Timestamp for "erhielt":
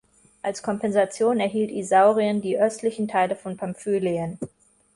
1.39-1.69